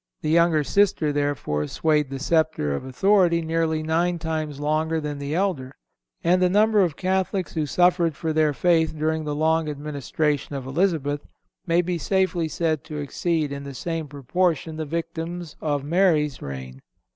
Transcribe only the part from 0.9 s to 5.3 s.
therefore, swayed the sceptre of authority nearly nine times longer than